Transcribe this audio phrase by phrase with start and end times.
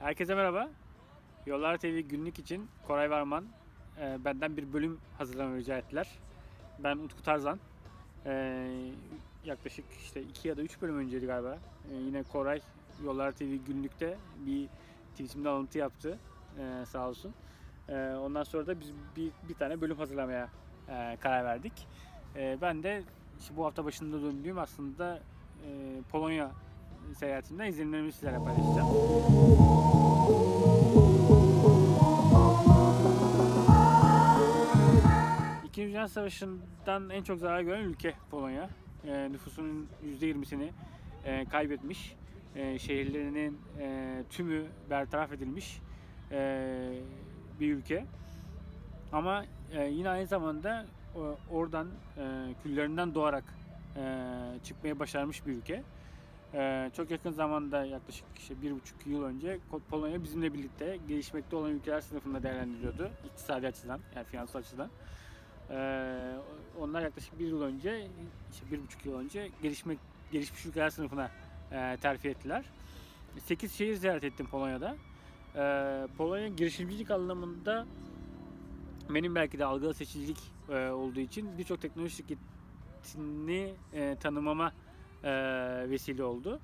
[0.00, 0.68] Herkese merhaba.
[1.46, 3.44] Yollar TV günlük için Koray Varman
[4.00, 6.08] e, benden bir bölüm hazırlamamı rica ettiler.
[6.78, 7.60] Ben Utku Tarzan.
[8.26, 8.64] E,
[9.44, 11.58] yaklaşık işte 2 ya da 3 bölüm önceydi galiba.
[11.92, 12.60] E, yine Koray
[13.04, 14.68] Yollar TV günlükte bir
[15.12, 16.18] tweetimde alıntı yaptı.
[16.58, 17.34] E, sağ olsun.
[17.88, 20.48] E, ondan sonra da biz bir, bir tane bölüm hazırlamaya
[20.88, 21.88] e, karar verdik.
[22.36, 23.02] E, ben de
[23.40, 25.20] işte bu hafta başında döndüğüm aslında
[25.66, 26.50] e, Polonya
[27.14, 29.27] seyahatimden izlenimlerimi sizlerle paylaşacağım.
[36.08, 38.70] Savaşı'ndan en çok zarar gören ülke Polonya.
[39.04, 39.88] E, nüfusunun
[40.20, 40.70] %20'sini
[41.24, 42.16] e, kaybetmiş.
[42.56, 45.80] E, şehirlerinin e, tümü bertaraf edilmiş
[46.32, 47.00] e,
[47.60, 48.04] bir ülke.
[49.12, 53.44] Ama e, yine aynı zamanda o, oradan e, küllerinden doğarak
[53.96, 54.02] e,
[54.64, 55.82] çıkmayı başarmış bir ülke.
[56.54, 59.58] E, çok yakın zamanda yaklaşık işte bir buçuk yıl önce
[59.90, 64.90] Polonya bizimle birlikte gelişmekte olan ülkeler sınıfında değerlendiriliyordu iktisadi açıdan yani finansal açıdan.
[65.70, 66.34] Ee,
[66.80, 68.08] onlar yaklaşık bir yıl önce,
[68.52, 69.98] işte bir buçuk yıl önce gelişmek,
[70.32, 71.30] gelişmiş ülkeler sınıfına
[71.72, 72.64] e, terfi ettiler.
[73.38, 74.96] 8 şehir ziyaret ettim Polonya'da.
[75.56, 77.86] Ee, Polonya girişimcilik anlamında
[79.10, 84.72] benim belki de algılı seçicilik e, olduğu için birçok teknoloji şirketini e, tanımama
[85.90, 86.60] vesile oldu.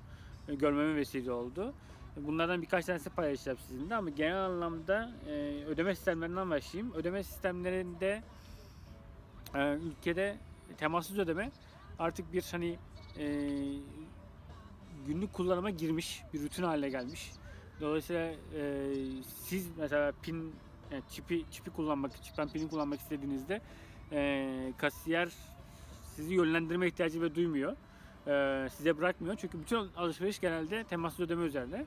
[0.47, 1.73] Görmeme vesile oldu.
[2.17, 5.11] Bunlardan birkaç tanesi paylaşacağım sizinle ama genel anlamda
[5.67, 6.93] ödeme sistemlerinden başlayayım.
[6.93, 8.23] Ödeme sistemlerinde
[9.55, 10.37] e, ülkede
[10.77, 11.51] temassız ödeme
[11.99, 12.77] artık bir hani
[13.19, 13.25] e,
[15.07, 17.31] günlük kullanıma girmiş, bir rutin haline gelmiş.
[17.81, 18.93] Dolayısıyla e,
[19.43, 20.55] siz mesela pin
[20.91, 23.61] yani çipi çipi kullanmak, çipen pini kullanmak istediğinizde
[24.11, 25.29] e, kasiyer
[26.15, 27.75] sizi yönlendirme ihtiyacı ve duymuyor.
[28.27, 29.35] E, size bırakmıyor.
[29.35, 31.85] Çünkü bütün alışveriş genelde temassız ödeme üzerine.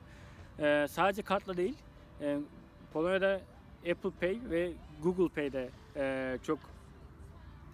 [0.59, 1.75] E, sadece kartla değil,
[2.21, 2.37] e,
[2.93, 3.41] Polonya'da
[3.91, 6.59] Apple Pay ve Google Pay'de e, çok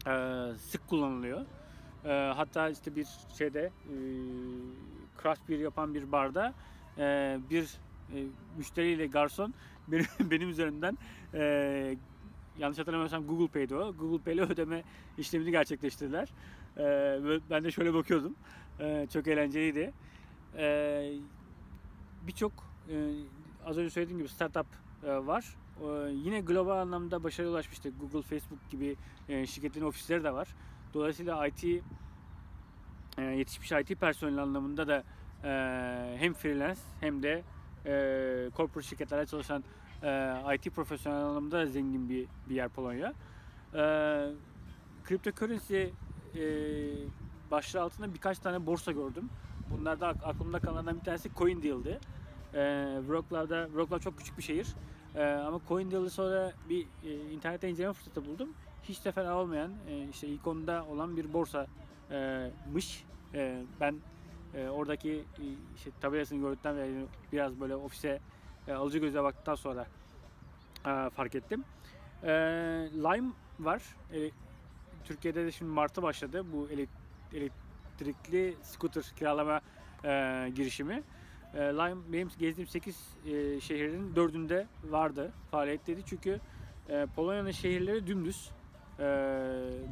[0.08, 0.12] e,
[0.58, 1.46] sık kullanılıyor.
[2.06, 3.08] E, hatta işte bir
[3.38, 3.96] şeyde e,
[5.24, 6.54] craft beer yapan bir barda
[6.98, 7.78] e, bir
[8.16, 8.18] e,
[8.58, 9.54] müşteriyle garson
[9.88, 10.98] benim, benim üzerimden
[11.34, 11.96] e,
[12.60, 13.94] yanlış hatırlamıyorsam Google Pay'di o.
[13.94, 14.84] Google Pay ile ödeme
[15.18, 16.30] işlemini gerçekleştirdiler.
[16.78, 18.36] E, ben de şöyle bakıyordum.
[18.80, 19.94] E, çok eğlenceliydi.
[20.58, 21.12] E,
[22.28, 22.52] Birçok
[22.90, 22.96] e,
[23.66, 24.66] az önce söylediğim gibi startup
[25.04, 25.56] var.
[25.82, 27.90] E, yine global anlamda başarıya ulaşmıştı.
[27.90, 28.96] Google, Facebook gibi
[29.30, 30.48] e, şirketlerin ofisleri de var.
[30.94, 31.64] Dolayısıyla IT
[33.18, 35.04] e, yetişmiş IT personeli anlamında da
[35.44, 37.44] e, hem freelance hem de
[37.86, 39.64] e, corporate şirketlerde çalışan
[40.04, 43.14] e, IT profesyonel anlamda da zengin bir, bir yer Polonya.
[43.74, 43.84] E,
[45.08, 45.92] cryptocurrency e,
[47.52, 49.30] başlığı altında birkaç tane borsa gördüm.
[49.72, 52.00] Bunlarda aklımda kalanlardan bir tanesi CoinDeal'di.
[52.56, 54.68] E, Wrocław'da, Wrocław çok küçük bir şehir.
[55.16, 58.50] E, ama CoinDeal'ı sonra bir e, internette inceleme fırsatı buldum.
[58.84, 63.04] Hiç de fena olmayan, e, işte ikonda olan bir borsamış.
[63.34, 63.96] E, ben
[64.56, 65.44] e, oradaki e,
[65.76, 66.90] işte tabelasını gördükten ve
[67.34, 68.20] biraz böyle ofise
[68.68, 69.88] e, alıcı göze baktıktan sonra
[70.86, 71.64] e, fark ettim.
[72.24, 72.30] E,
[72.94, 73.84] Lime var.
[74.14, 74.32] E,
[75.04, 76.70] Türkiye'de de şimdi Mart'ta başladı bu
[77.34, 79.62] elektrikli scooter kiralama
[80.04, 81.04] e, girişimi.
[81.56, 82.96] E, Lime benim gezdiğim 8
[83.26, 86.02] e, şehrin 4'ünde vardı, faaliyetteydi.
[86.06, 86.40] Çünkü
[86.90, 88.52] e, Polonya'nın şehirleri dümdüz.
[89.00, 89.06] E,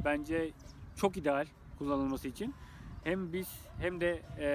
[0.04, 0.50] bence
[0.96, 1.46] çok ideal
[1.78, 2.54] kullanılması için.
[3.04, 3.48] Hem biz
[3.78, 4.46] hem de e,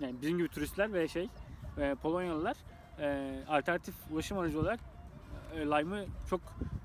[0.00, 1.28] yani bizim gibi turistler ve şey
[1.78, 2.56] e, Polonyalılar
[3.00, 4.80] e, alternatif ulaşım aracı olarak
[5.54, 6.40] e, Lime'ı çok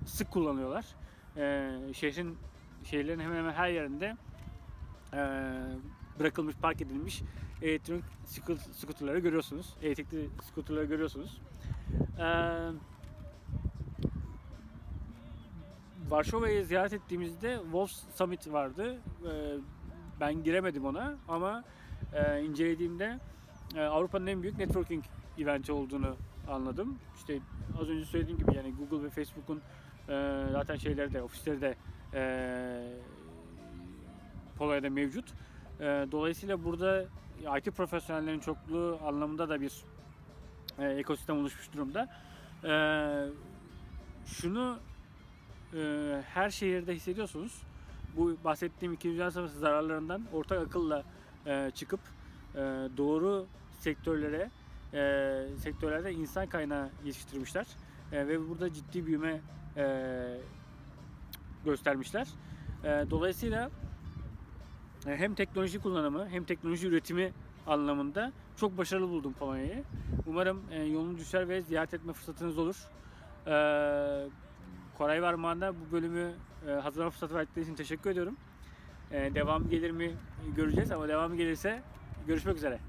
[0.05, 0.85] sık kullanıyorlar.
[1.38, 2.38] E, şehrin
[2.83, 4.17] şehirlerin hemen hemen her yerinde
[5.13, 5.21] e,
[6.19, 7.24] bırakılmış, park edilmiş
[7.62, 8.03] elektronik
[8.74, 9.75] skuterları görüyorsunuz.
[9.81, 11.41] Elektrikli skuterları görüyorsunuz.
[12.19, 12.24] Ee,
[16.09, 19.00] Varşova'yı ziyaret ettiğimizde Wolf Summit vardı.
[19.25, 19.56] Ee,
[20.19, 21.63] ben giremedim ona ama
[22.13, 23.19] e, incelediğimde
[23.75, 25.04] e, Avrupa'nın en büyük networking
[25.38, 26.15] eventi olduğunu
[26.50, 27.00] anladım.
[27.15, 27.39] İşte
[27.81, 29.62] az önce söylediğim gibi yani Google ve Facebook'un
[30.10, 31.75] e, zaten şeyleri de, ofisleri de
[32.13, 32.22] e,
[34.57, 35.33] Polonya'da mevcut.
[35.79, 37.05] E, dolayısıyla burada
[37.57, 39.73] IT profesyonellerin çokluğu anlamında da bir
[40.79, 42.09] e, ekosistem oluşmuş durumda.
[42.63, 42.73] E,
[44.25, 44.79] şunu
[45.73, 47.61] e, her şehirde hissediyorsunuz.
[48.17, 49.09] Bu bahsettiğim 2.
[49.09, 51.03] Dünya Savaşı zararlarından ortak akılla
[51.45, 51.99] e, çıkıp
[52.97, 53.45] doğru
[53.79, 54.49] sektörlere
[55.57, 57.65] sektörlerde insan kaynağı yetiştirmişler
[58.11, 59.41] ve burada ciddi büyüme
[61.65, 62.27] göstermişler.
[62.83, 63.69] Dolayısıyla
[65.06, 67.31] hem teknoloji kullanımı hem teknoloji üretimi
[67.68, 69.84] anlamında çok başarılı buldum Polonya'yı.
[70.28, 72.75] Umarım e, yolunuz düşer ve ziyaret etme fırsatınız olur.
[73.48, 73.54] E,
[74.98, 76.34] Koray Varmağan'da bu bölümü
[76.68, 78.38] e, hazırlama fırsatı verdikleri için teşekkür ediyorum.
[79.12, 80.12] E, devam gelir mi
[80.56, 81.84] göreceğiz ama devam gelirse
[82.28, 82.80] görüşmek üzere.